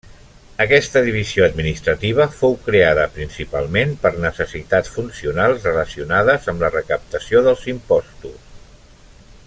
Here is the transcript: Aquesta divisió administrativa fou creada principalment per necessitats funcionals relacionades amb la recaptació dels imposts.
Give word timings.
Aquesta 0.63 1.01
divisió 1.07 1.43
administrativa 1.47 2.25
fou 2.37 2.55
creada 2.69 3.03
principalment 3.17 3.93
per 4.05 4.13
necessitats 4.25 4.95
funcionals 4.95 5.69
relacionades 5.71 6.49
amb 6.55 6.67
la 6.67 6.73
recaptació 6.79 7.45
dels 7.51 7.69
imposts. 7.77 8.49